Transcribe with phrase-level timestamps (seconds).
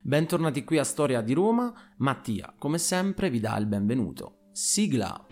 [0.00, 4.48] Bentornati qui a Storia di Roma, Mattia come sempre vi dà il benvenuto.
[4.52, 5.26] Sigla!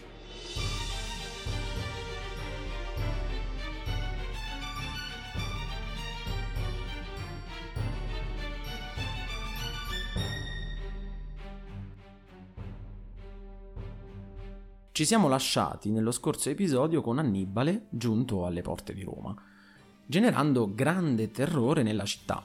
[14.91, 19.35] Ci siamo lasciati nello scorso episodio con Annibale giunto alle porte di Roma,
[20.05, 22.45] generando grande terrore nella città.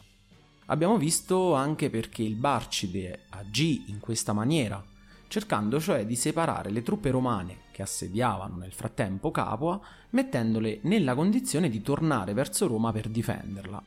[0.67, 4.81] Abbiamo visto anche perché il Barcide agì in questa maniera,
[5.27, 9.79] cercando cioè di separare le truppe romane che assediavano nel frattempo Capua,
[10.11, 13.83] mettendole nella condizione di tornare verso Roma per difenderla.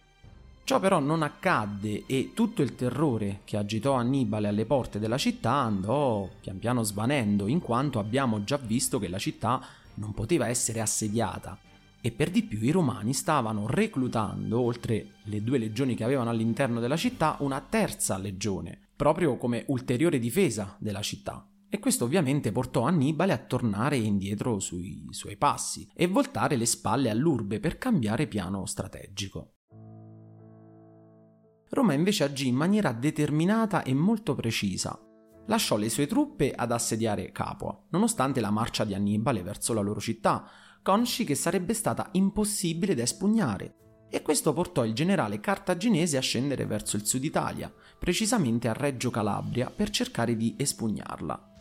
[0.64, 5.52] Ciò però non accadde e tutto il terrore che agitò Annibale alle porte della città
[5.52, 9.60] andò pian piano svanendo, in quanto abbiamo già visto che la città
[9.94, 11.58] non poteva essere assediata
[12.06, 16.78] e per di più i romani stavano reclutando, oltre le due legioni che avevano all'interno
[16.78, 21.48] della città, una terza legione, proprio come ulteriore difesa della città.
[21.66, 27.08] E questo ovviamente portò Annibale a tornare indietro sui suoi passi e voltare le spalle
[27.08, 29.54] all'urbe per cambiare piano strategico.
[31.70, 35.00] Roma invece agì in maniera determinata e molto precisa.
[35.46, 40.00] Lasciò le sue truppe ad assediare Capua, nonostante la marcia di Annibale verso la loro
[40.00, 40.46] città,
[40.84, 43.76] consci che sarebbe stata impossibile da espugnare,
[44.10, 49.08] e questo portò il generale cartaginese a scendere verso il sud Italia, precisamente a Reggio
[49.08, 51.52] Calabria, per cercare di espugnarla.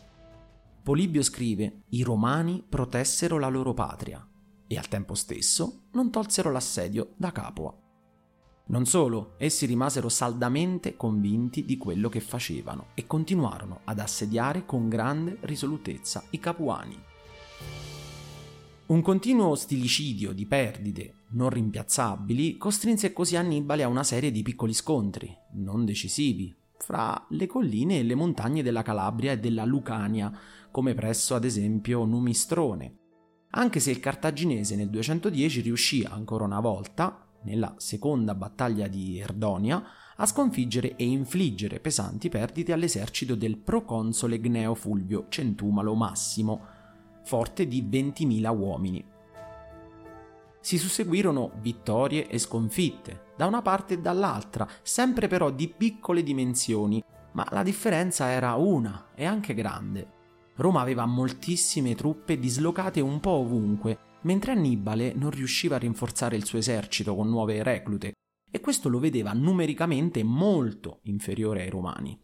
[0.82, 4.28] Polibio scrive: I romani protessero la loro patria
[4.66, 7.74] e al tempo stesso non tolsero l'assedio da Capua.
[8.66, 14.90] Non solo, essi rimasero saldamente convinti di quello che facevano e continuarono ad assediare con
[14.90, 17.02] grande risolutezza i capuani.
[18.86, 24.74] Un continuo stilicidio di perdite non rimpiazzabili costrinse così Annibale a una serie di piccoli
[24.74, 30.30] scontri, non decisivi, fra le colline e le montagne della Calabria e della Lucania,
[30.70, 32.96] come presso ad esempio Numistrone.
[33.52, 39.82] Anche se il cartaginese nel 210 riuscì ancora una volta, nella seconda battaglia di Erdonia,
[40.16, 46.73] a sconfiggere e infliggere pesanti perdite all'esercito del proconsole Gneo Fulvio Centumalo Massimo,
[47.24, 49.04] forte di 20.000 uomini.
[50.60, 57.02] Si susseguirono vittorie e sconfitte, da una parte e dall'altra, sempre però di piccole dimensioni,
[57.32, 60.12] ma la differenza era una e anche grande.
[60.56, 66.46] Roma aveva moltissime truppe dislocate un po' ovunque, mentre Annibale non riusciva a rinforzare il
[66.46, 68.12] suo esercito con nuove reclute,
[68.50, 72.18] e questo lo vedeva numericamente molto inferiore ai romani.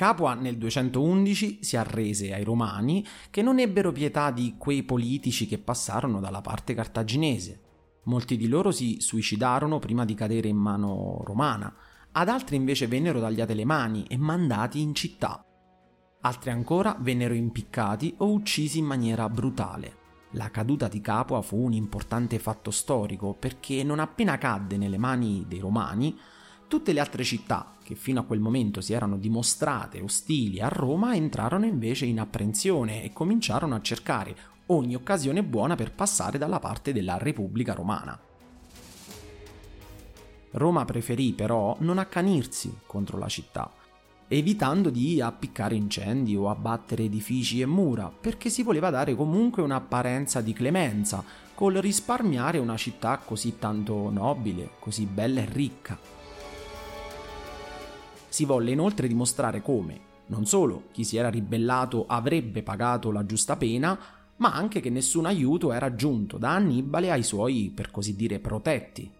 [0.00, 5.58] Capua nel 211 si arrese ai romani che non ebbero pietà di quei politici che
[5.58, 7.60] passarono dalla parte cartaginese.
[8.04, 11.70] Molti di loro si suicidarono prima di cadere in mano romana,
[12.12, 15.44] ad altri invece vennero tagliate le mani e mandati in città.
[16.22, 19.98] Altri ancora vennero impiccati o uccisi in maniera brutale.
[20.30, 25.44] La caduta di Capua fu un importante fatto storico perché non appena cadde nelle mani
[25.46, 26.18] dei romani,
[26.70, 31.16] tutte le altre città che fino a quel momento si erano dimostrate ostili a Roma
[31.16, 34.36] entrarono invece in apprensione e cominciarono a cercare
[34.66, 38.16] ogni occasione buona per passare dalla parte della Repubblica Romana.
[40.52, 43.68] Roma preferì però non accanirsi contro la città
[44.32, 50.40] evitando di appiccare incendi o abbattere edifici e mura, perché si voleva dare comunque un'apparenza
[50.40, 56.19] di clemenza, col risparmiare una città così tanto nobile, così bella e ricca.
[58.30, 63.56] Si volle inoltre dimostrare come, non solo chi si era ribellato avrebbe pagato la giusta
[63.56, 63.98] pena,
[64.36, 69.10] ma anche che nessun aiuto era giunto da Annibale ai suoi, per così dire, protetti.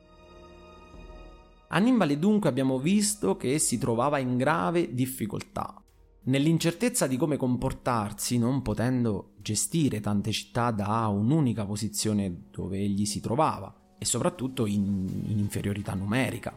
[1.68, 5.82] Annibale dunque abbiamo visto che si trovava in grave difficoltà.
[6.22, 13.20] Nell'incertezza di come comportarsi, non potendo gestire tante città da un'unica posizione dove egli si
[13.20, 16.56] trovava, e soprattutto in, in inferiorità numerica.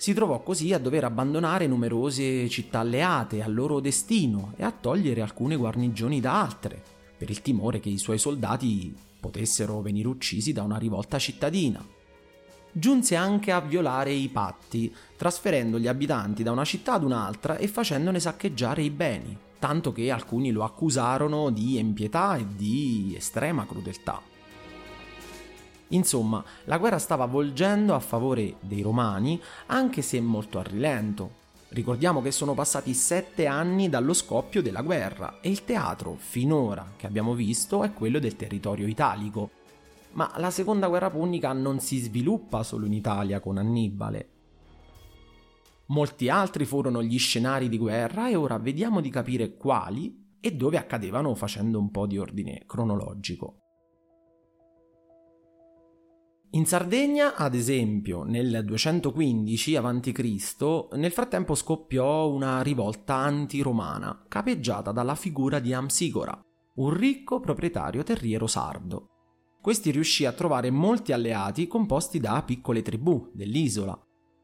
[0.00, 5.20] Si trovò così a dover abbandonare numerose città alleate al loro destino e a togliere
[5.20, 6.82] alcune guarnigioni da altre,
[7.18, 11.86] per il timore che i suoi soldati potessero venire uccisi da una rivolta cittadina
[12.72, 17.68] giunse anche a violare i patti, trasferendo gli abitanti da una città ad un'altra e
[17.68, 24.29] facendone saccheggiare i beni, tanto che alcuni lo accusarono di empietà e di estrema crudeltà.
[25.90, 31.38] Insomma, la guerra stava volgendo a favore dei romani, anche se molto a rilento.
[31.70, 37.06] Ricordiamo che sono passati sette anni dallo scoppio della guerra e il teatro, finora che
[37.06, 39.50] abbiamo visto, è quello del territorio italico,
[40.12, 44.28] ma la seconda guerra punica non si sviluppa solo in Italia con Annibale.
[45.86, 50.76] Molti altri furono gli scenari di guerra e ora vediamo di capire quali e dove
[50.76, 53.69] accadevano facendo un po' di ordine cronologico.
[56.52, 65.14] In Sardegna, ad esempio, nel 215 a.C., nel frattempo scoppiò una rivolta anti-romana, capeggiata dalla
[65.14, 66.36] figura di Amsigora,
[66.74, 69.10] un ricco proprietario terriero sardo.
[69.60, 73.96] Questi riuscì a trovare molti alleati composti da piccole tribù dell'isola,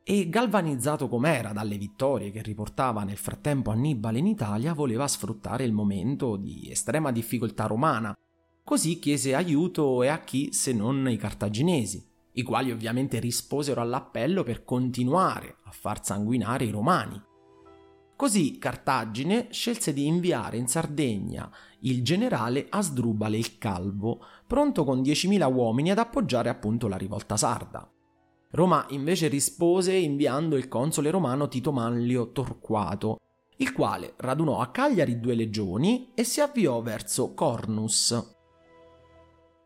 [0.05, 5.73] e galvanizzato com'era dalle vittorie che riportava nel frattempo Annibale in Italia, voleva sfruttare il
[5.73, 8.17] momento di estrema difficoltà romana
[8.67, 14.43] Così chiese aiuto e a chi se non i cartaginesi, i quali ovviamente risposero all'appello
[14.43, 17.23] per continuare a far sanguinare i romani.
[18.17, 21.49] Così Cartagine scelse di inviare in Sardegna
[21.83, 24.19] il generale Asdrubale il Calvo,
[24.49, 27.89] pronto con 10.000 uomini ad appoggiare appunto la rivolta sarda.
[28.51, 33.21] Roma invece rispose inviando il console romano Tito Manlio Torquato,
[33.59, 38.35] il quale radunò a Cagliari due legioni e si avviò verso Cornus,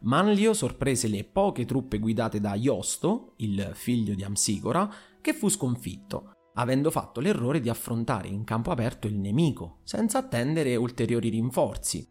[0.03, 6.37] Manlio sorprese le poche truppe guidate da Iosto, il figlio di Amsigora, che fu sconfitto,
[6.55, 12.09] avendo fatto l'errore di affrontare in campo aperto il nemico, senza attendere ulteriori rinforzi.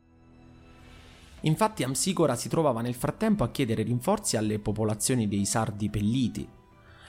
[1.41, 6.47] Infatti Amsigora si trovava nel frattempo a chiedere rinforzi alle popolazioni dei Sardi Pelliti.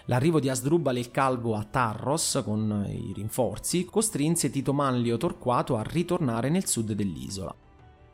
[0.07, 5.83] L'arrivo di Asdrubale il Calvo a Tarros con i rinforzi costrinse Tito Manlio Torquato a
[5.83, 7.55] ritornare nel sud dell'isola.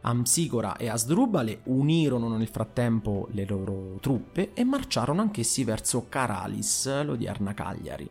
[0.09, 7.55] Amsicora e Asdrubale unirono nel frattempo le loro truppe e marciarono anch'essi verso Caralis, l'odierna
[7.55, 8.09] Cagliari.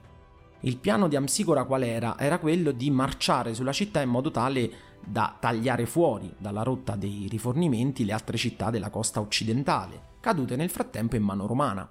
[0.62, 2.20] Il piano di Amsicora qual era?
[2.20, 4.72] Era quello di marciare sulla città in modo tale
[5.06, 10.70] da tagliare fuori dalla rotta dei rifornimenti le altre città della costa occidentale, cadute nel
[10.70, 11.90] frattempo in mano romana.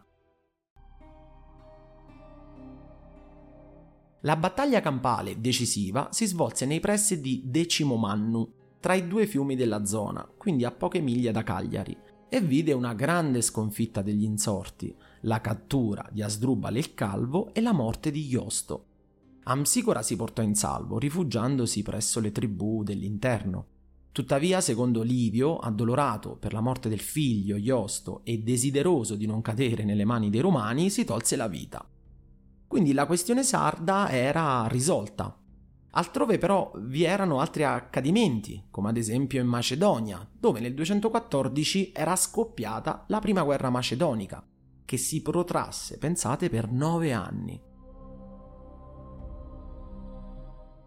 [4.21, 9.57] La battaglia campale decisiva si svolse nei pressi di Decimo Mannu, tra i due fiumi
[9.57, 11.97] della zona, quindi a poche miglia da Cagliari,
[12.29, 17.73] e vide una grande sconfitta degli insorti, la cattura di Asdrubale il Calvo e la
[17.73, 18.85] morte di Iosto.
[19.45, 23.69] Amsicora si portò in salvo, rifugiandosi presso le tribù dell'interno.
[24.13, 29.85] Tuttavia, secondo Livio, addolorato per la morte del figlio Iosto e desideroso di non cadere
[29.85, 31.83] nelle mani dei romani, si tolse la vita.
[32.67, 35.39] Quindi la questione sarda era risolta,
[35.97, 42.17] Altrove però vi erano altri accadimenti, come ad esempio in Macedonia, dove nel 214 era
[42.17, 44.45] scoppiata la prima guerra macedonica,
[44.85, 47.63] che si protrasse, pensate, per nove anni.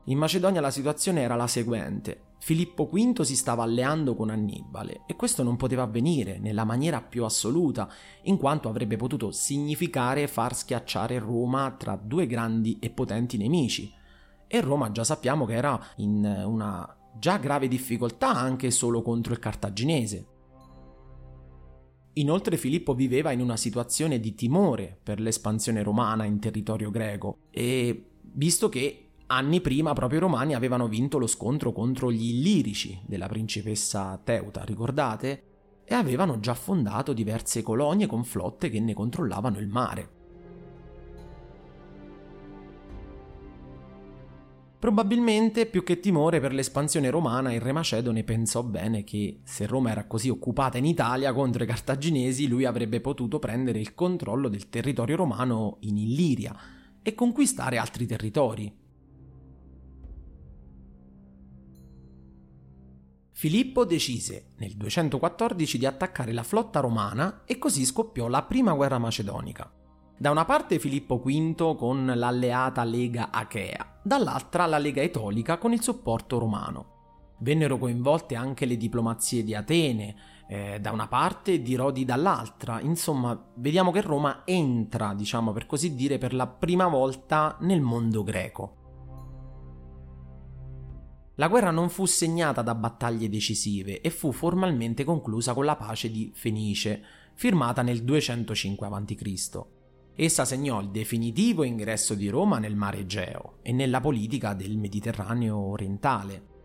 [0.09, 2.23] In Macedonia la situazione era la seguente.
[2.39, 7.23] Filippo V si stava alleando con Annibale e questo non poteva avvenire nella maniera più
[7.23, 7.89] assoluta,
[8.23, 13.95] in quanto avrebbe potuto significare far schiacciare Roma tra due grandi e potenti nemici,
[14.47, 19.39] e Roma già sappiamo che era in una già grave difficoltà anche solo contro il
[19.39, 20.27] cartaginese.
[22.13, 28.09] Inoltre Filippo viveva in una situazione di timore per l'espansione romana in territorio greco e
[28.21, 33.27] visto che anni prima proprio i romani avevano vinto lo scontro contro gli illirici della
[33.27, 35.43] principessa Teuta, ricordate?
[35.83, 40.16] E avevano già fondato diverse colonie con flotte che ne controllavano il mare.
[44.79, 49.89] Probabilmente più che timore per l'espansione romana, il re Macedone pensò bene che se Roma
[49.89, 54.69] era così occupata in Italia contro i cartaginesi, lui avrebbe potuto prendere il controllo del
[54.69, 56.55] territorio romano in Illiria
[57.01, 58.71] e conquistare altri territori.
[63.31, 68.99] Filippo decise nel 214 di attaccare la flotta romana e così scoppiò la prima guerra
[68.99, 69.76] macedonica.
[70.19, 75.81] Da una parte Filippo V con l'alleata Lega Achea, dall'altra la Lega Etolica con il
[75.83, 77.35] supporto romano.
[77.41, 80.15] Vennero coinvolte anche le diplomazie di Atene,
[80.49, 82.81] eh, da una parte di Rodi dall'altra.
[82.81, 88.23] Insomma, vediamo che Roma entra, diciamo per così dire, per la prima volta nel mondo
[88.23, 88.75] greco.
[91.35, 96.09] La guerra non fu segnata da battaglie decisive e fu formalmente conclusa con la pace
[96.09, 97.03] di Fenice,
[97.35, 99.76] firmata nel 205 a.C.
[100.19, 105.59] Essa segnò il definitivo ingresso di Roma nel mare Egeo e nella politica del Mediterraneo
[105.59, 106.55] orientale.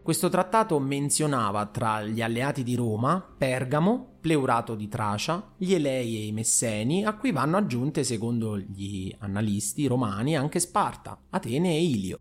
[0.00, 6.26] Questo trattato menzionava tra gli alleati di Roma Pergamo, Pleurato di Tracia, gli Elei e
[6.26, 12.20] i Messeni, a cui vanno aggiunte, secondo gli annalisti romani, anche Sparta, Atene e Ilio.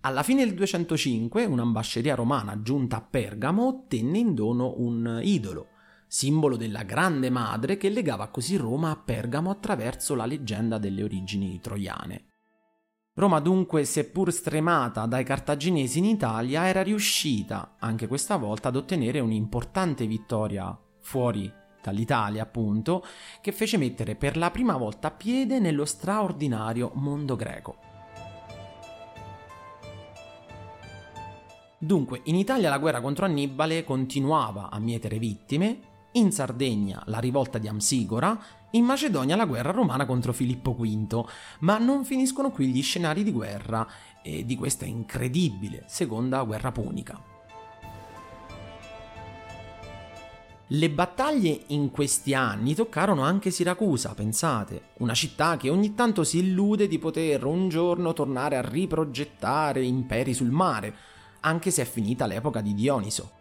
[0.00, 5.68] Alla fine del 205 un'ambasceria romana giunta a Pergamo ottenne in dono un idolo,
[6.06, 11.60] simbolo della grande madre che legava così Roma a Pergamo attraverso la leggenda delle origini
[11.60, 12.24] troiane.
[13.14, 19.20] Roma dunque, seppur stremata dai cartaginesi in Italia, era riuscita anche questa volta ad ottenere
[19.20, 21.50] un'importante vittoria fuori
[21.82, 23.02] dall'Italia, appunto,
[23.40, 27.78] che fece mettere per la prima volta piede nello straordinario mondo greco.
[31.78, 37.58] Dunque, in Italia la guerra contro Annibale continuava a mietere vittime, in Sardegna la rivolta
[37.58, 38.38] di Amsigora,
[38.70, 41.24] in Macedonia la guerra romana contro Filippo V,
[41.60, 43.86] ma non finiscono qui gli scenari di guerra
[44.22, 47.34] e di questa incredibile seconda guerra punica.
[50.70, 56.38] Le battaglie in questi anni toccarono anche Siracusa, pensate, una città che ogni tanto si
[56.38, 60.94] illude di poter un giorno tornare a riprogettare imperi sul mare,
[61.40, 63.35] anche se è finita l'epoca di Dioniso.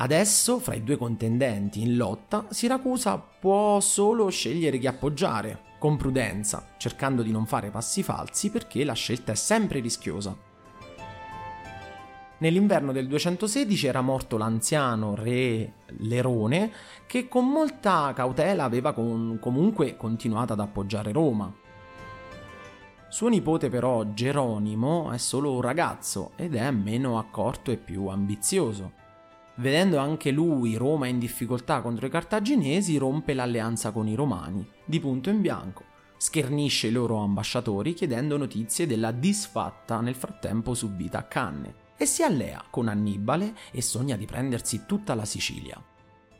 [0.00, 6.68] Adesso, fra i due contendenti in lotta, Siracusa può solo scegliere chi appoggiare, con prudenza,
[6.76, 10.36] cercando di non fare passi falsi perché la scelta è sempre rischiosa.
[12.38, 16.70] Nell'inverno del 216 era morto l'anziano re Lerone
[17.08, 21.52] che con molta cautela aveva con, comunque continuato ad appoggiare Roma.
[23.08, 29.06] Suo nipote però Geronimo è solo un ragazzo ed è meno accorto e più ambizioso.
[29.58, 35.00] Vedendo anche lui Roma in difficoltà contro i cartaginesi, rompe l'alleanza con i romani, di
[35.00, 35.84] punto in bianco.
[36.16, 42.22] Schernisce i loro ambasciatori chiedendo notizie della disfatta nel frattempo subita a Canne e si
[42.22, 45.82] allea con Annibale e sogna di prendersi tutta la Sicilia.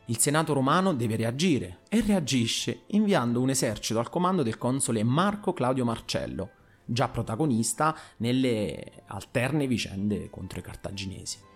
[0.05, 5.51] Il Senato romano deve reagire e reagisce inviando un esercito al comando del console Marco
[5.51, 6.51] Claudio Marcello,
[6.85, 11.48] già protagonista nelle alterne vicende contro i cartaginesi.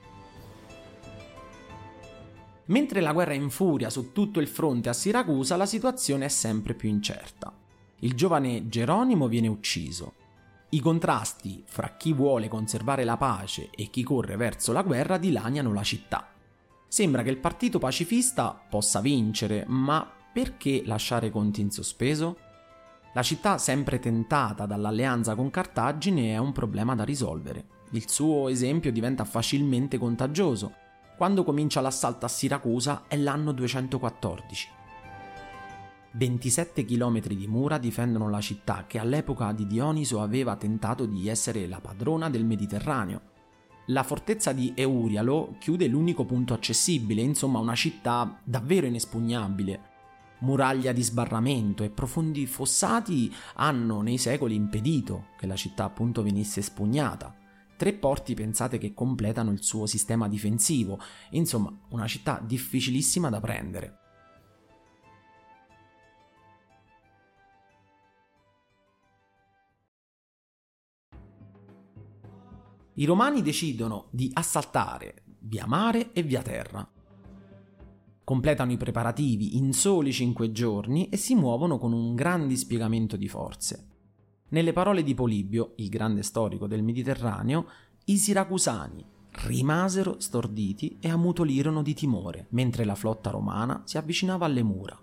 [2.66, 6.88] Mentre la guerra infuria su tutto il fronte a Siracusa, la situazione è sempre più
[6.88, 7.52] incerta.
[8.00, 10.14] Il giovane Geronimo viene ucciso.
[10.70, 15.74] I contrasti fra chi vuole conservare la pace e chi corre verso la guerra dilaniano
[15.74, 16.30] la città.
[16.88, 22.38] Sembra che il partito pacifista possa vincere, ma perché lasciare conti in sospeso?
[23.14, 27.66] La città, sempre tentata dall'alleanza con Cartagine, è un problema da risolvere.
[27.92, 30.82] Il suo esempio diventa facilmente contagioso
[31.16, 34.70] quando comincia l'assalto a Siracusa è l'anno 214.
[36.16, 41.68] 27 km di mura difendono la città che all'epoca di Dioniso aveva tentato di essere
[41.68, 43.32] la padrona del Mediterraneo.
[43.88, 49.92] La fortezza di Eurialo chiude l'unico punto accessibile, insomma una città davvero inespugnabile.
[50.40, 56.60] Muraglia di sbarramento e profondi fossati hanno nei secoli impedito che la città appunto venisse
[56.60, 57.43] espugnata.
[57.84, 61.00] Tre porti pensate che completano il suo sistema difensivo,
[61.32, 63.98] insomma una città difficilissima da prendere.
[72.94, 76.90] I romani decidono di assaltare via mare e via terra.
[78.24, 83.28] Completano i preparativi in soli cinque giorni e si muovono con un gran dispiegamento di
[83.28, 83.93] forze.
[84.54, 87.66] Nelle parole di Polibio, il grande storico del Mediterraneo,
[88.06, 89.04] i siracusani
[89.48, 94.96] rimasero storditi e ammutolirono di timore, mentre la flotta romana si avvicinava alle mura.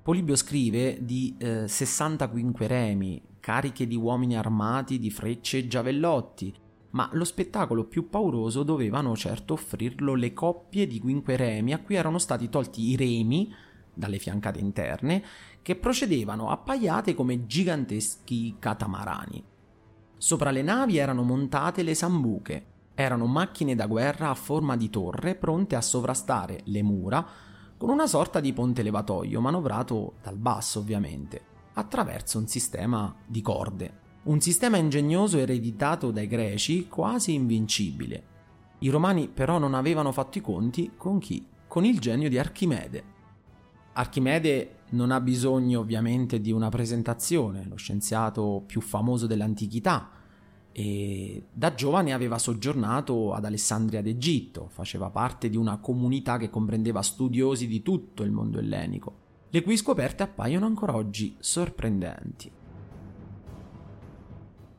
[0.00, 6.54] Polibio scrive di eh, 60 quinqueremi, cariche di uomini armati di frecce e giavellotti,
[6.90, 12.18] ma lo spettacolo più pauroso dovevano certo offrirlo le coppie di quinqueremi a cui erano
[12.18, 13.52] stati tolti i remi
[13.98, 15.22] dalle fiancate interne
[15.60, 19.44] che procedevano appaiate come giganteschi catamarani.
[20.16, 22.64] Sopra le navi erano montate le sambuche,
[22.94, 27.26] erano macchine da guerra a forma di torre pronte a sovrastare le mura
[27.76, 31.40] con una sorta di ponte levatoio manovrato dal basso ovviamente,
[31.74, 34.06] attraverso un sistema di corde.
[34.24, 38.24] Un sistema ingegnoso ereditato dai greci quasi invincibile.
[38.80, 41.46] I romani però non avevano fatto i conti con chi?
[41.68, 43.16] Con il genio di Archimede.
[43.98, 50.10] Archimede non ha bisogno ovviamente di una presentazione, lo scienziato più famoso dell'antichità,
[50.70, 57.02] e da giovane aveva soggiornato ad Alessandria d'Egitto, faceva parte di una comunità che comprendeva
[57.02, 59.14] studiosi di tutto il mondo ellenico,
[59.50, 62.52] le cui scoperte appaiono ancora oggi sorprendenti.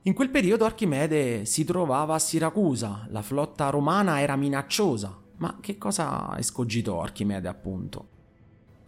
[0.03, 5.77] In quel periodo Archimede si trovava a Siracusa, la flotta romana era minacciosa, ma che
[5.77, 8.17] cosa escogitò Archimede appunto?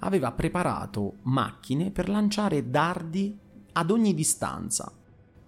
[0.01, 3.38] Aveva preparato macchine per lanciare dardi
[3.74, 4.91] ad ogni distanza.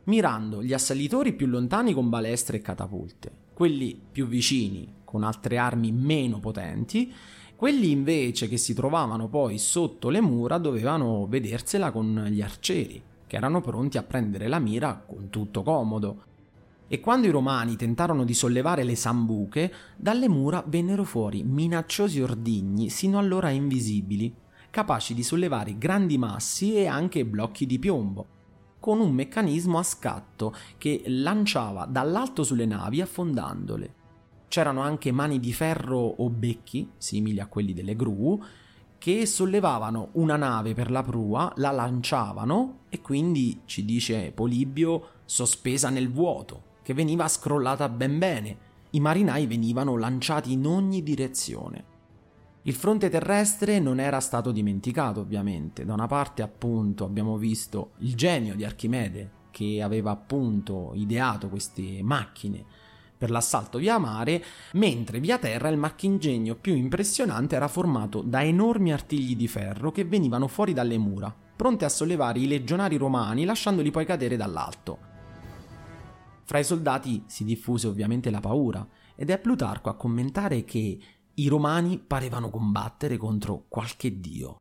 [0.06, 5.92] mirando gli assalitori più lontani con balestre e catapulte, quelli più vicini con altre armi
[5.92, 7.14] meno potenti,
[7.56, 13.36] quelli invece che si trovavano poi sotto le mura dovevano vedersela con gli arcieri, che
[13.38, 16.24] erano pronti a prendere la mira con tutto comodo.
[16.88, 22.90] E quando i romani tentarono di sollevare le sambuche, dalle mura vennero fuori minacciosi ordigni
[22.90, 24.34] sino allora invisibili,
[24.74, 28.26] capaci di sollevare grandi massi e anche blocchi di piombo,
[28.80, 33.94] con un meccanismo a scatto che lanciava dall'alto sulle navi affondandole.
[34.48, 38.44] C'erano anche mani di ferro o becchi, simili a quelli delle gru,
[38.98, 45.92] che sollevavano una nave per la prua, la lanciavano e quindi, ci dice Polibio, sospesa
[45.92, 48.58] nel vuoto, che veniva scrollata ben bene.
[48.90, 51.92] I marinai venivano lanciati in ogni direzione.
[52.66, 55.84] Il fronte terrestre non era stato dimenticato, ovviamente.
[55.84, 62.02] Da una parte, appunto, abbiamo visto il genio di Archimede, che aveva appunto ideato queste
[62.02, 62.66] macchine
[63.18, 64.44] per l'assalto via mare,
[64.74, 70.04] mentre via terra il marchingegno più impressionante era formato da enormi artigli di ferro che
[70.04, 74.98] venivano fuori dalle mura, pronti a sollevare i legionari romani lasciandoli poi cadere dall'alto.
[76.44, 81.00] Fra i soldati si diffuse ovviamente la paura ed è Plutarco a commentare che
[81.36, 84.58] i romani parevano combattere contro qualche dio.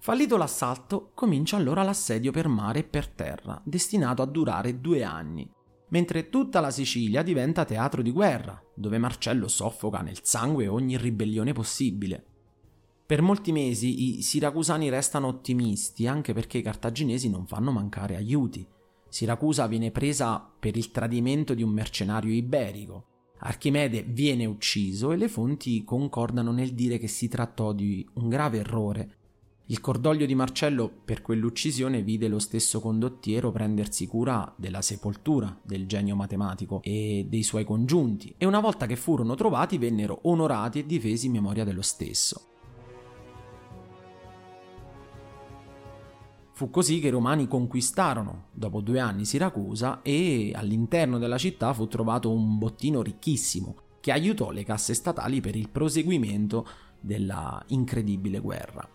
[0.00, 5.48] Fallito l'assalto, comincia allora l'assedio per mare e per terra, destinato a durare due anni,
[5.90, 11.52] mentre tutta la Sicilia diventa teatro di guerra, dove Marcello soffoca nel sangue ogni ribellione
[11.52, 12.26] possibile.
[13.06, 18.66] Per molti mesi i siracusani restano ottimisti anche perché i cartaginesi non fanno mancare aiuti.
[19.12, 23.08] Siracusa viene presa per il tradimento di un mercenario iberico.
[23.40, 28.60] Archimede viene ucciso e le fonti concordano nel dire che si trattò di un grave
[28.60, 29.16] errore.
[29.66, 35.86] Il cordoglio di Marcello per quell'uccisione vide lo stesso condottiero prendersi cura della sepoltura del
[35.86, 40.86] genio matematico e dei suoi congiunti, e una volta che furono trovati vennero onorati e
[40.86, 42.51] difesi in memoria dello stesso.
[46.62, 51.88] Fu così che i romani conquistarono, dopo due anni, Siracusa e all'interno della città fu
[51.88, 56.64] trovato un bottino ricchissimo che aiutò le casse statali per il proseguimento
[57.00, 58.88] della incredibile guerra.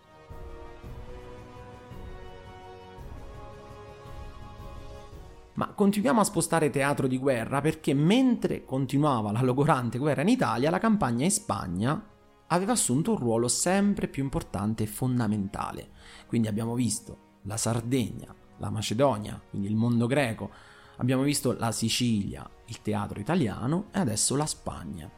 [5.52, 10.70] Ma continuiamo a spostare teatro di guerra perché mentre continuava la logorante guerra in Italia,
[10.70, 12.02] la campagna in Spagna
[12.46, 15.90] aveva assunto un ruolo sempre più importante e fondamentale.
[16.26, 20.50] Quindi abbiamo visto la Sardegna, la Macedonia, quindi il mondo greco,
[20.96, 25.10] abbiamo visto la Sicilia, il teatro italiano e adesso la Spagna.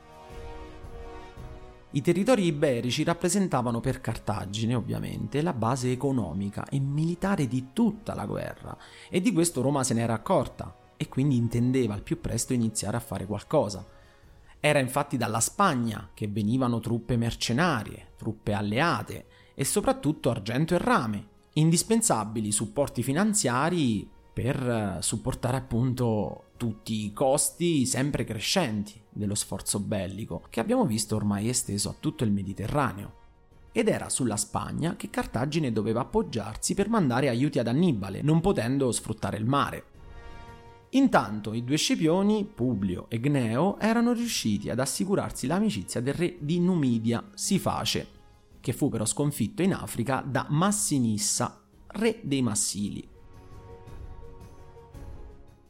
[1.93, 8.27] I territori iberici rappresentavano per Cartagine, ovviamente, la base economica e militare di tutta la
[8.27, 8.77] guerra
[9.09, 13.01] e di questo Roma se n'era accorta e quindi intendeva al più presto iniziare a
[13.01, 13.85] fare qualcosa.
[14.61, 21.30] Era infatti dalla Spagna che venivano truppe mercenarie, truppe alleate e soprattutto argento e rame,
[21.55, 30.43] indispensabili supporti finanziari per eh, supportare appunto tutti i costi sempre crescenti dello sforzo bellico,
[30.51, 33.19] che abbiamo visto ormai esteso a tutto il Mediterraneo.
[33.73, 38.91] Ed era sulla Spagna che Cartagine doveva appoggiarsi per mandare aiuti ad Annibale, non potendo
[38.93, 39.85] sfruttare il mare.
[40.91, 46.59] Intanto i due scipioni, Publio e Gneo, erano riusciti ad assicurarsi l'amicizia del re di
[46.59, 48.20] Numidia, Siface,
[48.61, 53.09] che fu però sconfitto in Africa da Massinissa, re dei Massili.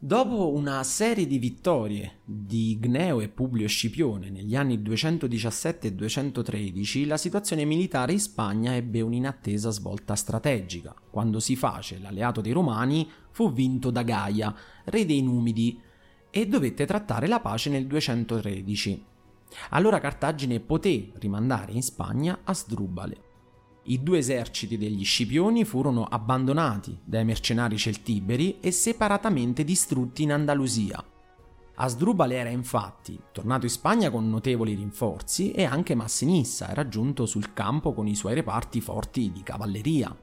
[0.03, 7.05] Dopo una serie di vittorie di Gneo e Publio Scipione negli anni 217 e 213,
[7.05, 13.53] la situazione militare in Spagna ebbe un'inattesa svolta strategica, quando Siface, l'alleato dei Romani, fu
[13.53, 15.79] vinto da Gaia, re dei Numidi,
[16.31, 19.05] e dovette trattare la pace nel 213.
[19.71, 23.29] Allora Cartagine poté rimandare in Spagna Asdrubale.
[23.85, 31.03] I due eserciti degli Scipioni furono abbandonati dai mercenari celtiberi e separatamente distrutti in Andalusia.
[31.75, 37.55] Asdrubale era infatti tornato in Spagna con notevoli rinforzi e anche Massinissa era giunto sul
[37.55, 40.15] campo con i suoi reparti forti di cavalleria.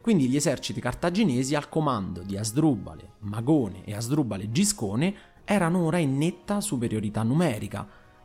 [0.00, 6.16] Quindi gli eserciti cartaginesi al comando di Asdrubale, Magone e Asdrubale Giscone erano ora in
[6.16, 7.86] netta superiorità numerica,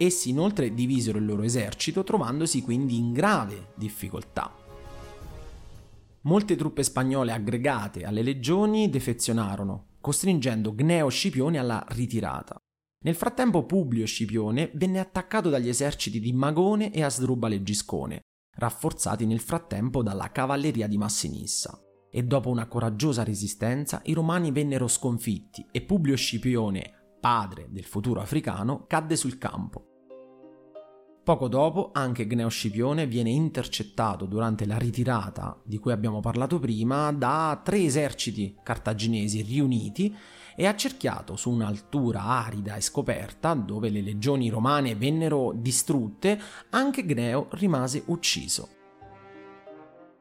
[0.00, 4.54] Essi inoltre divisero il loro esercito trovandosi quindi in grave difficoltà.
[6.22, 12.56] Molte truppe spagnole aggregate alle legioni defezionarono, costringendo Gneo Scipione alla ritirata.
[13.04, 18.20] Nel frattempo Publio Scipione venne attaccato dagli eserciti di Magone e Asdrubale Giscone,
[18.56, 21.76] rafforzati nel frattempo dalla cavalleria di Massinissa.
[22.10, 28.20] E dopo una coraggiosa resistenza i romani vennero sconfitti e Publio Scipione, padre del futuro
[28.20, 29.87] africano, cadde sul campo.
[31.28, 37.12] Poco dopo anche Gneo Scipione viene intercettato durante la ritirata di cui abbiamo parlato prima
[37.12, 40.16] da tre eserciti cartaginesi riuniti
[40.56, 47.48] e accerchiato su un'altura arida e scoperta dove le legioni romane vennero distrutte, anche Gneo
[47.50, 48.68] rimase ucciso.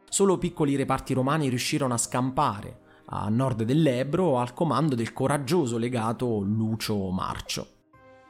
[0.10, 6.42] Solo piccoli reparti romani riuscirono a scampare a nord dell'Ebro al comando del coraggioso legato
[6.42, 7.76] Lucio Marcio.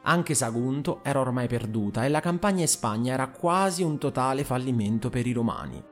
[0.09, 5.09] Anche Sagunto era ormai perduta e la campagna in Spagna era quasi un totale fallimento
[5.09, 5.83] per i romani.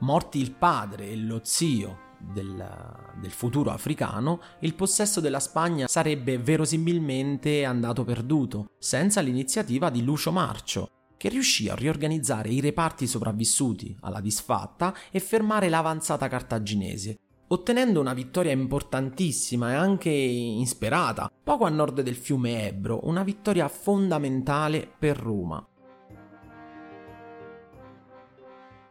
[0.00, 6.36] Morti il padre e lo zio del, del, futuro africano, il possesso della Spagna sarebbe
[6.36, 13.96] verosimilmente andato perduto, senza l'iniziativa di Lucio Marcio, che riuscì a riorganizzare i reparti sopravvissuti
[14.02, 17.20] alla disfatta e fermare l'avanzata cartaginese,
[17.54, 23.68] ottenendo una vittoria importantissima e anche insperata, poco a nord del fiume Ebro, una vittoria
[23.68, 25.66] fondamentale per Roma.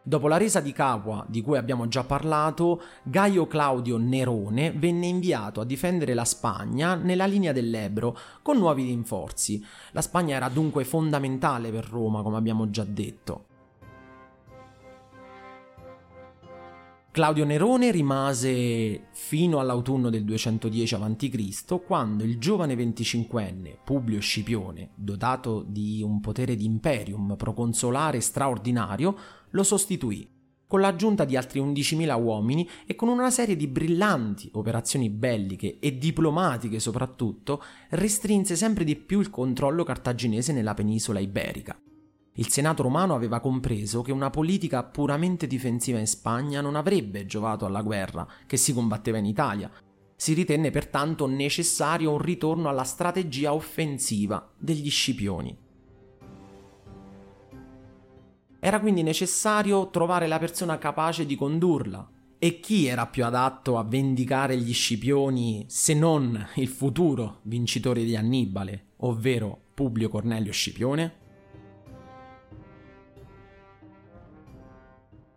[0.05, 5.61] Dopo la resa di Capua, di cui abbiamo già parlato, Gaio Claudio Nerone venne inviato
[5.61, 9.65] a difendere la Spagna nella linea dell'Ebro con nuovi rinforzi.
[9.91, 13.45] La Spagna era dunque fondamentale per Roma, come abbiamo già detto.
[17.13, 25.63] Claudio Nerone rimase fino all'autunno del 210 a.C., quando il giovane 25enne Publio Scipione, dotato
[25.63, 29.15] di un potere di imperium proconsolare straordinario,
[29.51, 30.27] lo sostituì,
[30.65, 35.99] con l'aggiunta di altri 11.000 uomini e con una serie di brillanti operazioni belliche e
[35.99, 41.77] diplomatiche soprattutto, restrinse sempre di più il controllo cartaginese nella penisola iberica.
[42.35, 47.65] Il Senato romano aveva compreso che una politica puramente difensiva in Spagna non avrebbe giovato
[47.65, 49.69] alla guerra che si combatteva in Italia.
[50.15, 55.55] Si ritenne pertanto necessario un ritorno alla strategia offensiva degli Scipioni.
[58.59, 62.09] Era quindi necessario trovare la persona capace di condurla.
[62.39, 68.15] E chi era più adatto a vendicare gli Scipioni se non il futuro vincitore di
[68.15, 71.22] Annibale, ovvero Publio Cornelio Scipione?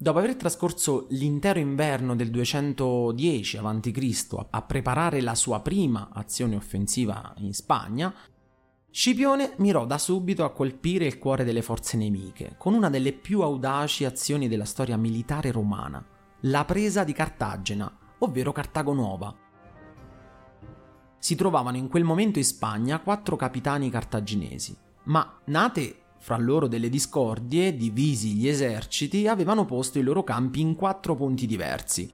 [0.06, 4.46] Dopo aver trascorso l'intero inverno del 210 a.C.
[4.50, 8.14] a preparare la sua prima azione offensiva in Spagna,
[8.88, 13.40] Scipione mirò da subito a colpire il cuore delle forze nemiche, con una delle più
[13.40, 16.06] audaci azioni della storia militare romana,
[16.42, 19.34] la presa di Cartagena, ovvero Cartago Nuova.
[21.18, 26.88] Si trovavano in quel momento in Spagna quattro capitani cartaginesi, ma nate fra loro delle
[26.88, 32.12] discordie, divisi gli eserciti, avevano posto i loro campi in quattro punti diversi.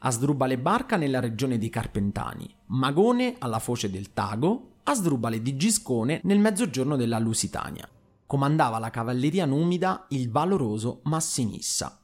[0.00, 6.40] Asdrubale Barca nella regione dei Carpentani, Magone alla foce del Tago, Asdrubale di Giscone nel
[6.40, 7.88] mezzogiorno della Lusitania.
[8.26, 12.02] Comandava la cavalleria numida il valoroso Massinissa.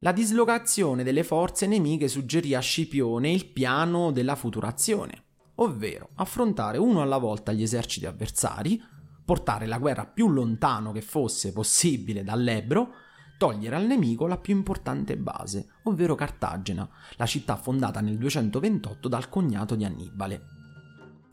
[0.00, 5.28] La dislocazione delle forze nemiche suggerì a Scipione il piano della futurazione
[5.62, 8.82] ovvero affrontare uno alla volta gli eserciti avversari,
[9.24, 12.92] portare la guerra più lontano che fosse possibile dall'Ebro,
[13.38, 19.28] togliere al nemico la più importante base, ovvero Cartagena, la città fondata nel 228 dal
[19.28, 20.42] cognato di Annibale.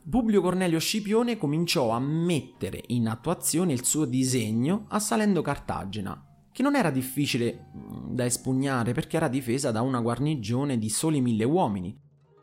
[0.08, 6.76] Publio Cornelio Scipione cominciò a mettere in attuazione il suo disegno assalendo Cartagena, che non
[6.76, 11.94] era difficile mm, da espugnare perché era difesa da una guarnigione di soli mille uomini,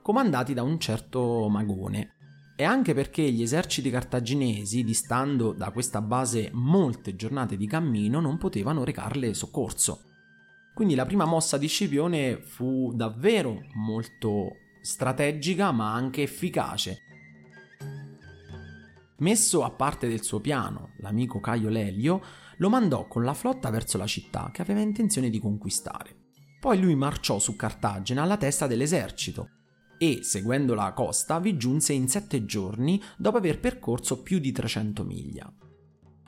[0.05, 2.53] comandati da un certo Magone.
[2.55, 8.37] E anche perché gli eserciti cartaginesi, distando da questa base molte giornate di cammino, non
[8.37, 10.03] potevano recarle soccorso.
[10.75, 16.99] Quindi la prima mossa di Scipione fu davvero molto strategica ma anche efficace.
[19.17, 22.21] Messo a parte del suo piano, l'amico Caio Lelio
[22.57, 26.15] lo mandò con la flotta verso la città che aveva intenzione di conquistare.
[26.59, 29.49] Poi lui marciò su Cartagine alla testa dell'esercito
[29.97, 35.03] e, seguendo la costa, vi giunse in sette giorni dopo aver percorso più di 300
[35.03, 35.53] miglia.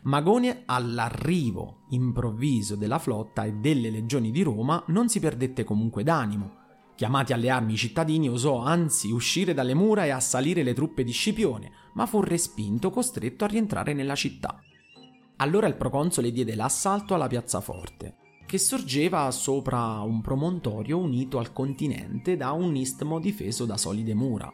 [0.04, 6.66] Magone, all'arrivo improvviso della flotta e delle legioni di Roma, non si perdette comunque d'animo.
[6.96, 11.12] Chiamati alle armi i cittadini, osò anzi uscire dalle mura e assalire le truppe di
[11.12, 14.60] Scipione, ma fu respinto, costretto a rientrare nella città.
[15.38, 18.16] Allora il proconsole diede l'assalto alla piazzaforte,
[18.48, 24.50] che sorgeva sopra un promontorio unito al continente da un istmo difeso da solide mura.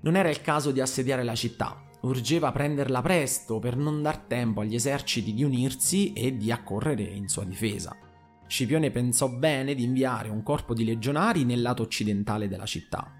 [0.00, 4.60] Non era il caso di assediare la città, urgeva prenderla presto per non dar tempo
[4.60, 7.96] agli eserciti di unirsi e di accorrere in sua difesa.
[8.48, 13.12] Scipione pensò bene di inviare un corpo di legionari nel lato occidentale della città,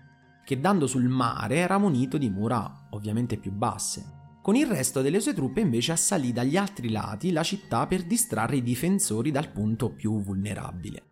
[0.45, 4.26] che dando sul mare era munito di mura ovviamente più basse.
[4.47, 8.55] Con il resto delle sue truppe invece assalì dagli altri lati la città per distrarre
[8.55, 11.09] i difensori dal punto più vulnerabile.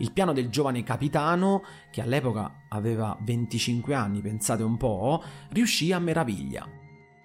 [0.00, 5.98] Il piano del giovane capitano, che all'epoca aveva 25 anni, pensate un po', riuscì a
[5.98, 6.68] meraviglia.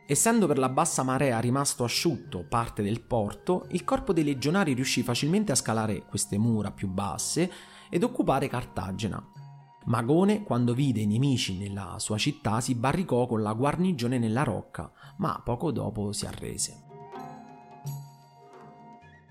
[0.07, 5.03] Essendo per la bassa marea rimasto asciutto parte del porto, il corpo dei legionari riuscì
[5.03, 7.51] facilmente a scalare queste mura più basse
[7.89, 9.48] ed occupare Cartagena.
[9.85, 14.91] Magone, quando vide i nemici nella sua città, si barricò con la guarnigione nella rocca,
[15.17, 16.83] ma poco dopo si arrese.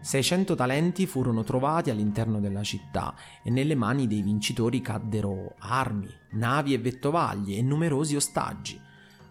[0.00, 6.72] 600 talenti furono trovati all'interno della città e nelle mani dei vincitori caddero armi, navi
[6.72, 8.86] e vettovaglie e numerosi ostaggi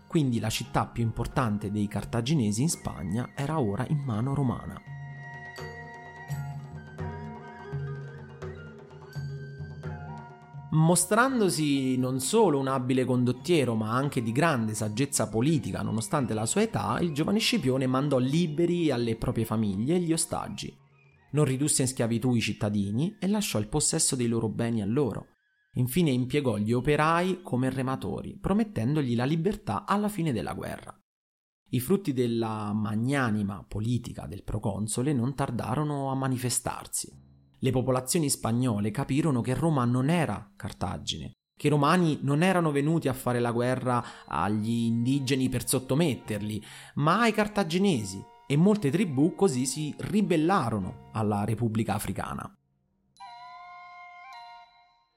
[0.07, 4.96] quindi la città più importante dei cartaginesi in Spagna era ora in mano romana.
[10.69, 16.61] Mostrandosi non solo un abile condottiero, ma anche di grande saggezza politica, nonostante la sua
[16.61, 20.75] età, il giovane Scipione mandò liberi alle proprie famiglie gli ostaggi.
[21.31, 25.27] Non ridusse in schiavitù i cittadini e lasciò il possesso dei loro beni a loro.
[25.75, 30.93] Infine impiegò gli operai come rematori, promettendogli la libertà alla fine della guerra.
[31.69, 37.26] I frutti della magnanima politica del proconsole non tardarono a manifestarsi.
[37.59, 43.07] Le popolazioni spagnole capirono che Roma non era Cartagine, che i romani non erano venuti
[43.07, 46.63] a fare la guerra agli indigeni per sottometterli,
[46.95, 52.49] ma ai cartaginesi, e molte tribù così si ribellarono alla Repubblica Africana.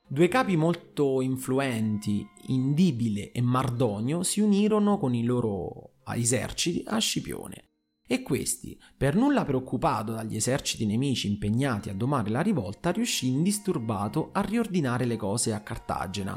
[0.08, 7.69] Due capi molto influenti, Indibile e Mardonio, si unirono con i loro eserciti a Scipione.
[8.12, 14.30] E questi, per nulla preoccupato dagli eserciti nemici impegnati a domare la rivolta, riuscì indisturbato
[14.32, 16.36] a riordinare le cose a Cartagena.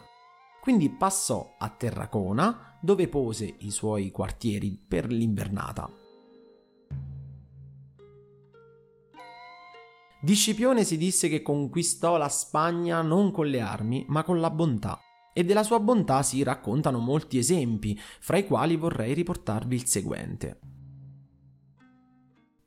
[0.62, 5.92] Quindi passò a Terracona, dove pose i suoi quartieri per l'invernata.
[10.22, 14.52] Di Scipione si disse che conquistò la Spagna non con le armi, ma con la
[14.52, 15.00] bontà.
[15.34, 20.60] E della sua bontà si raccontano molti esempi, fra i quali vorrei riportarvi il seguente.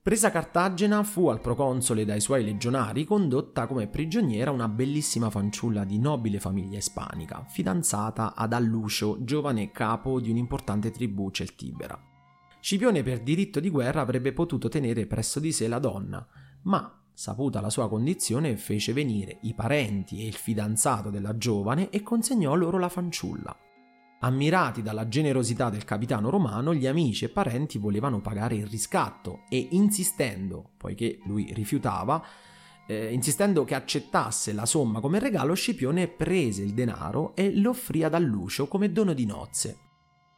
[0.07, 5.99] Presa Cartagena, fu al proconsole dai suoi legionari condotta come prigioniera una bellissima fanciulla di
[5.99, 12.01] nobile famiglia ispanica, fidanzata ad Allucio, giovane capo di un'importante tribù celtibera.
[12.61, 16.25] Scipione per diritto di guerra avrebbe potuto tenere presso di sé la donna,
[16.63, 22.03] ma Saputa la sua condizione, fece venire i parenti e il fidanzato della giovane e
[22.03, 23.66] consegnò loro la fanciulla.
[24.27, 29.69] Ammirati dalla generosità del capitano romano, gli amici e parenti volevano pagare il riscatto e
[29.71, 32.21] insistendo, poiché lui rifiutava,
[32.89, 38.03] eh, insistendo che accettasse la somma come regalo, Scipione prese il denaro e lo offrì
[38.03, 39.79] ad Allucio come dono di nozze.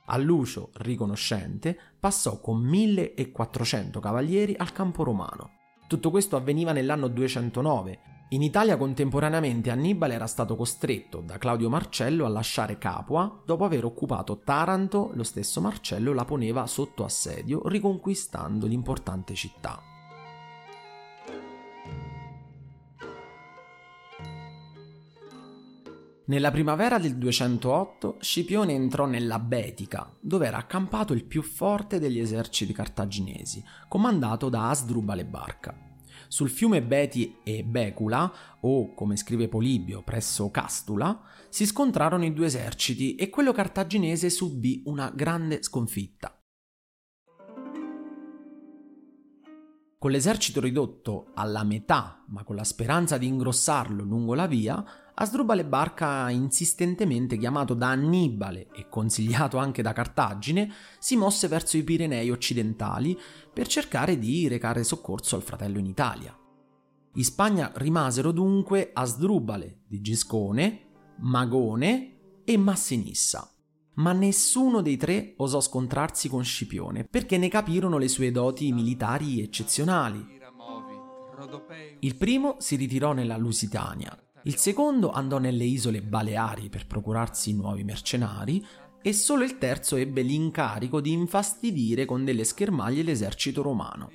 [0.04, 5.57] Allucio, riconoscente, passò con 1400 cavalieri al campo romano.
[5.88, 7.98] Tutto questo avveniva nell'anno 209.
[8.32, 13.86] In Italia contemporaneamente Annibale era stato costretto da Claudio Marcello a lasciare Capua dopo aver
[13.86, 19.97] occupato Taranto, lo stesso Marcello la poneva sotto assedio riconquistando l'importante città.
[26.28, 32.18] Nella primavera del 208 Scipione entrò nella Betica, dove era accampato il più forte degli
[32.18, 35.74] eserciti cartaginesi, comandato da Asdrubale Barca.
[36.28, 42.44] Sul fiume Beti e Becula, o come scrive Polibio, presso Castula, si scontrarono i due
[42.44, 46.38] eserciti e quello cartaginese subì una grande sconfitta.
[49.98, 54.84] Con l'esercito ridotto alla metà, ma con la speranza di ingrossarlo lungo la via,
[55.20, 61.82] Asdrubale Barca, insistentemente chiamato da Annibale e consigliato anche da Cartagine, si mosse verso i
[61.82, 63.18] Pirenei occidentali
[63.52, 66.38] per cercare di recare soccorso al fratello in Italia.
[67.14, 70.86] In Spagna rimasero dunque Asdrubale di Giscone,
[71.18, 73.52] Magone e Massinissa.
[73.94, 79.42] Ma nessuno dei tre osò scontrarsi con Scipione perché ne capirono le sue doti militari
[79.42, 80.36] eccezionali.
[82.00, 84.16] Il primo si ritirò nella Lusitania,
[84.48, 88.64] il secondo andò nelle isole Baleari per procurarsi nuovi mercenari
[89.02, 94.10] e solo il terzo ebbe l'incarico di infastidire con delle schermaglie l'esercito romano.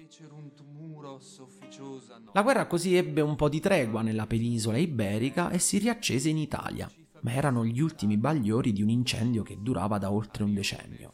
[2.32, 6.40] La guerra così ebbe un po' di tregua nella penisola iberica e si riaccese in
[6.40, 6.90] Italia,
[7.22, 11.14] ma erano gli ultimi bagliori di un incendio che durava da oltre un decennio.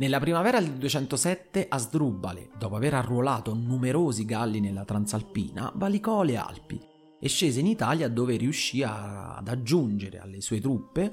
[0.00, 6.80] Nella primavera del 207 Asdrubale, dopo aver arruolato numerosi galli nella Transalpina, valicò le Alpi
[7.20, 11.12] e scese in Italia dove riuscì ad aggiungere alle sue truppe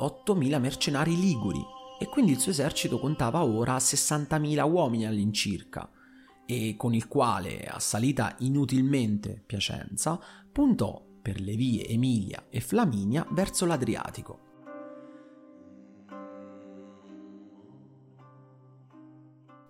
[0.00, 1.64] 8.000 mercenari liguri
[2.00, 5.88] e quindi il suo esercito contava ora 60.000 uomini all'incirca
[6.44, 10.18] e con il quale, assalita inutilmente Piacenza,
[10.50, 14.45] puntò per le vie Emilia e Flaminia verso l'Adriatico.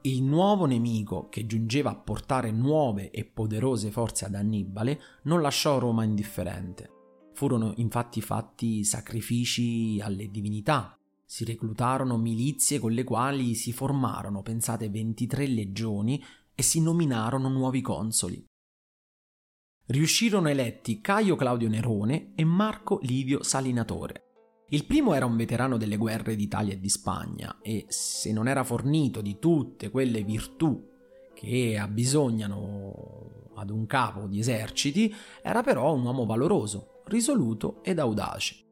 [0.07, 5.81] Il nuovo nemico che giungeva a portare nuove e poderose forze ad Annibale non lasciò
[5.81, 6.90] Roma indifferente.
[7.33, 14.88] Furono infatti fatti sacrifici alle divinità, si reclutarono milizie con le quali si formarono, pensate,
[14.88, 16.23] 23 legioni
[16.55, 18.45] e si nominarono nuovi consoli.
[19.87, 24.26] Riuscirono eletti Caio Claudio Nerone e Marco Livio Salinatore.
[24.70, 28.64] Il primo era un veterano delle guerre d'Italia e di Spagna e se non era
[28.64, 30.85] fornito di tutte quelle virtù
[31.35, 38.64] che abbisognano ad un capo di eserciti, era però un uomo valoroso, risoluto ed audace.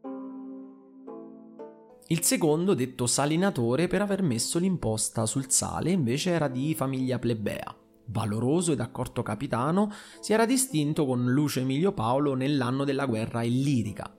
[2.09, 7.73] Il secondo, detto salinatore per aver messo l'imposta sul sale, invece era di famiglia plebea.
[8.07, 14.13] Valoroso ed accorto capitano, si era distinto con Lucio Emilio Paolo nell'anno della guerra illirica.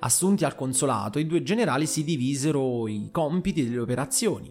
[0.00, 4.48] Assunti al consolato, i due generali si divisero i compiti delle operazioni.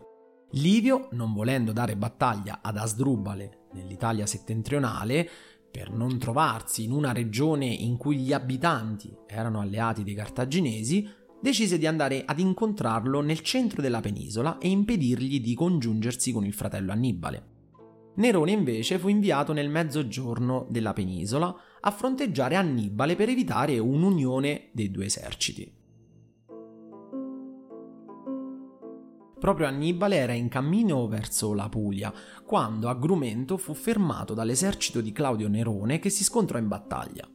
[0.52, 5.30] Livio, non volendo dare battaglia ad Asdrubale nell'Italia settentrionale,
[5.72, 11.08] per non trovarsi in una regione in cui gli abitanti erano alleati dei cartaginesi,
[11.42, 16.54] decise di andare ad incontrarlo nel centro della penisola e impedirgli di congiungersi con il
[16.54, 17.56] fratello Annibale.
[18.16, 24.92] Nerone invece fu inviato nel mezzogiorno della penisola a fronteggiare Annibale per evitare un'unione dei
[24.92, 25.76] due eserciti.
[29.40, 32.12] Proprio Annibale era in cammino verso la Puglia,
[32.44, 37.30] quando a Grumento fu fermato dall'esercito di Claudio Nerone che si scontrò in battaglia.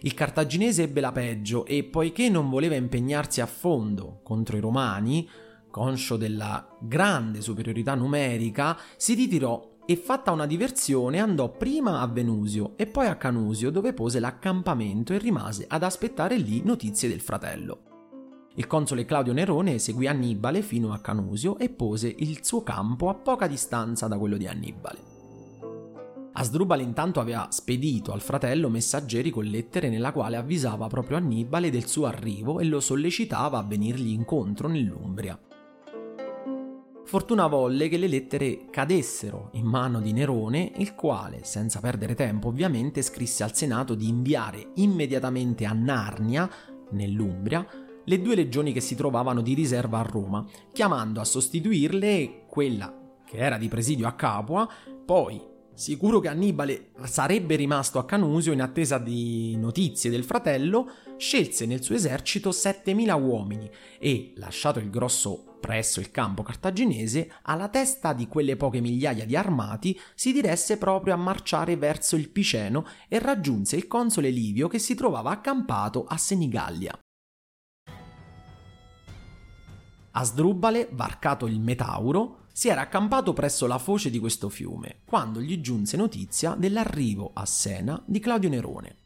[0.00, 5.28] Il cartaginese ebbe la peggio e poiché non voleva impegnarsi a fondo contro i romani,
[5.70, 12.74] conscio della grande superiorità numerica, si ritirò e fatta una diversione andò prima a Venusio
[12.76, 17.90] e poi a Canusio dove pose l'accampamento e rimase ad aspettare lì notizie del fratello.
[18.54, 23.14] Il console Claudio Nerone seguì Annibale fino a Canusio e pose il suo campo a
[23.14, 25.10] poca distanza da quello di Annibale.
[26.34, 31.86] Asdrubale intanto aveva spedito al fratello messaggeri con lettere nella quale avvisava proprio Annibale del
[31.86, 35.38] suo arrivo e lo sollecitava a venirgli incontro nell'Umbria.
[37.04, 42.48] Fortuna volle che le lettere cadessero in mano di Nerone, il quale, senza perdere tempo
[42.48, 46.48] ovviamente, scrisse al Senato di inviare immediatamente a Narnia,
[46.90, 47.66] nell'Umbria,
[48.04, 52.92] le due legioni che si trovavano di riserva a Roma, chiamando a sostituirle quella
[53.24, 54.68] che era di presidio a Capua,
[55.04, 60.86] poi Sicuro che Annibale sarebbe rimasto a Canusio in attesa di notizie del fratello,
[61.16, 67.68] scelse nel suo esercito 7.000 uomini e, lasciato il grosso presso il campo cartaginese, alla
[67.68, 72.84] testa di quelle poche migliaia di armati si diresse proprio a marciare verso il Piceno
[73.06, 76.98] e raggiunse il console Livio che si trovava accampato a Senigallia.
[80.10, 85.60] Asdrubale, varcato il Metauro, si era accampato presso la foce di questo fiume quando gli
[85.60, 89.01] giunse notizia dell'arrivo a Sena di Claudio Nerone.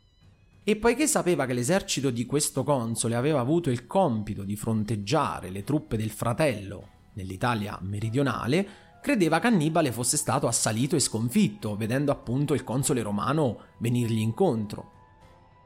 [0.68, 5.62] E poiché sapeva che l'esercito di questo console aveva avuto il compito di fronteggiare le
[5.62, 8.66] truppe del fratello nell'Italia meridionale,
[9.00, 14.90] credeva che Annibale fosse stato assalito e sconfitto, vedendo appunto il console romano venirgli incontro.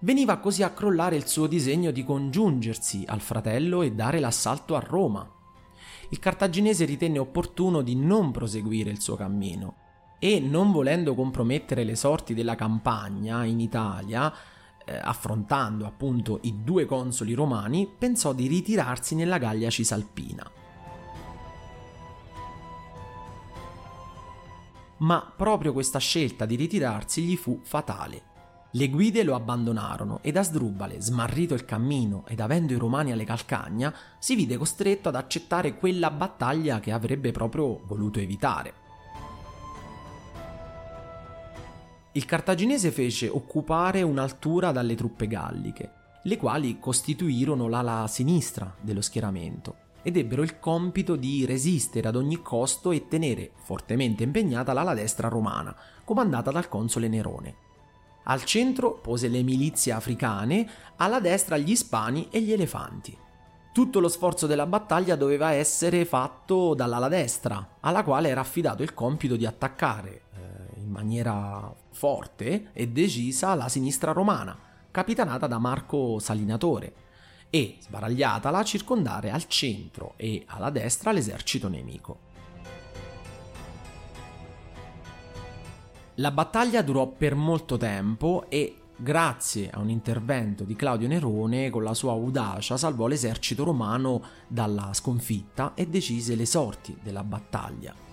[0.00, 4.80] Veniva così a crollare il suo disegno di congiungersi al fratello e dare l'assalto a
[4.80, 5.26] Roma,
[6.10, 9.76] il cartaginese ritenne opportuno di non proseguire il suo cammino
[10.18, 14.30] e, non volendo compromettere le sorti della campagna in Italia,
[14.84, 20.50] eh, affrontando appunto i due consoli romani, pensò di ritirarsi nella Gallia Cisalpina.
[24.98, 28.28] Ma proprio questa scelta di ritirarsi gli fu fatale.
[28.72, 33.92] Le guide lo abbandonarono ed Asdrubale, smarrito il cammino ed avendo i romani alle calcagna,
[34.18, 38.79] si vide costretto ad accettare quella battaglia che avrebbe proprio voluto evitare.
[42.12, 45.92] Il cartaginese fece occupare un'altura dalle truppe galliche,
[46.24, 52.42] le quali costituirono l'ala sinistra dello schieramento ed ebbero il compito di resistere ad ogni
[52.42, 57.54] costo e tenere fortemente impegnata l'ala destra romana, comandata dal console Nerone.
[58.24, 63.16] Al centro pose le milizie africane, alla destra gli ispani e gli elefanti.
[63.72, 68.94] Tutto lo sforzo della battaglia doveva essere fatto dall'ala destra, alla quale era affidato il
[68.94, 74.58] compito di attaccare eh, in maniera forte e decisa la sinistra romana,
[74.90, 76.94] capitanata da Marco Salinatore,
[77.50, 82.28] e, sbaragliatala, circondare al centro e alla destra l'esercito nemico.
[86.14, 91.82] La battaglia durò per molto tempo e grazie a un intervento di Claudio Nerone con
[91.82, 98.09] la sua audacia salvò l'esercito romano dalla sconfitta e decise le sorti della battaglia.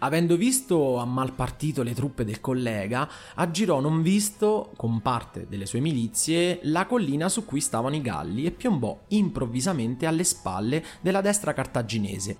[0.00, 5.66] Avendo visto a mal partito le truppe del collega, aggirò non visto, con parte delle
[5.66, 11.20] sue milizie, la collina su cui stavano i Galli e piombò improvvisamente alle spalle della
[11.20, 12.38] destra cartaginese,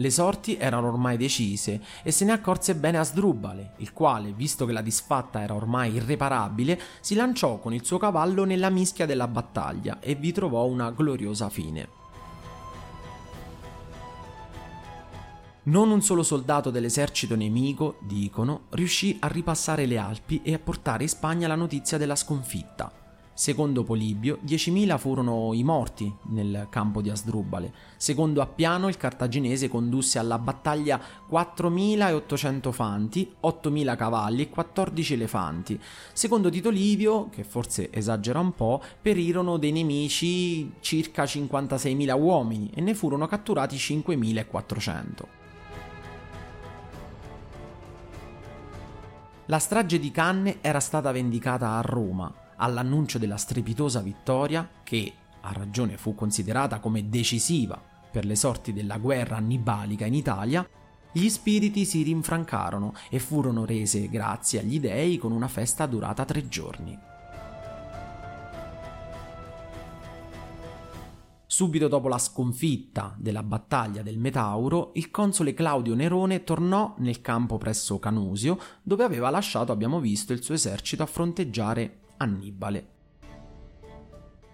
[0.00, 4.72] le sorti erano ormai decise e se ne accorse bene Asdrubale, il quale, visto che
[4.72, 9.98] la disfatta era ormai irreparabile, si lanciò con il suo cavallo nella mischia della battaglia
[9.98, 11.97] e vi trovò una gloriosa fine.
[15.68, 21.02] Non un solo soldato dell'esercito nemico, dicono, riuscì a ripassare le Alpi e a portare
[21.02, 22.90] in Spagna la notizia della sconfitta.
[23.34, 27.74] Secondo Polibio, 10.000 furono i morti nel campo di Asdrubale.
[27.98, 30.98] Secondo Appiano, il cartaginese condusse alla battaglia
[31.30, 35.78] 4.800 fanti, 8.000 cavalli e 14 elefanti.
[36.14, 42.80] Secondo Tito Livio, che forse esagera un po', perirono dei nemici circa 56.000 uomini e
[42.80, 45.37] ne furono catturati 5.400.
[49.50, 55.52] La strage di Canne era stata vendicata a Roma all'annuncio della strepitosa vittoria, che a
[55.54, 57.80] ragione fu considerata come decisiva
[58.10, 60.68] per le sorti della guerra annibalica in Italia,
[61.10, 66.46] gli spiriti si rinfrancarono e furono rese grazie agli dei con una festa durata tre
[66.46, 66.98] giorni.
[71.58, 77.58] Subito dopo la sconfitta della battaglia del Metauro, il console Claudio Nerone tornò nel campo
[77.58, 82.88] presso Canusio, dove aveva lasciato, abbiamo visto, il suo esercito a fronteggiare Annibale.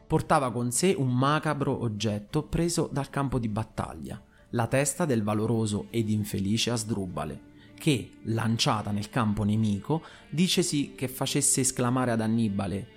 [0.07, 4.19] Portava con sé un macabro oggetto preso dal campo di battaglia,
[4.53, 7.39] la testa del valoroso ed infelice Asdrubale,
[7.77, 10.01] che, lanciata nel campo nemico,
[10.31, 12.94] dice sì che facesse esclamare ad Annibale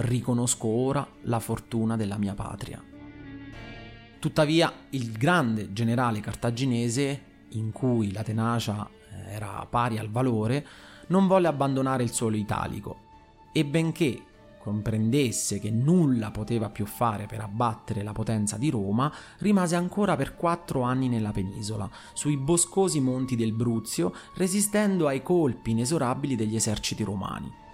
[0.00, 2.80] Riconosco ora la fortuna della mia patria.
[4.20, 10.66] Tuttavia, il grande generale cartaginese, in cui la tenacia eh, era pari al valore,
[11.08, 13.06] non volle abbandonare il suolo italico
[13.50, 14.22] e benché
[14.62, 20.36] comprendesse che nulla poteva più fare per abbattere la potenza di Roma, rimase ancora per
[20.36, 27.02] quattro anni nella penisola, sui boscosi monti del Bruzio, resistendo ai colpi inesorabili degli eserciti
[27.02, 27.66] romani.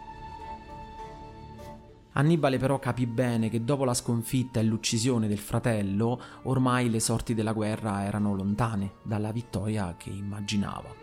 [2.16, 7.34] Annibale però capì bene che dopo la sconfitta e l'uccisione del fratello, ormai le sorti
[7.34, 11.02] della guerra erano lontane dalla vittoria che immaginava.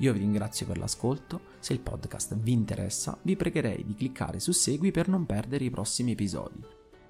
[0.00, 4.52] Io vi ringrazio per l'ascolto, se il podcast vi interessa vi pregherei di cliccare su
[4.52, 6.64] segui per non perdere i prossimi episodi.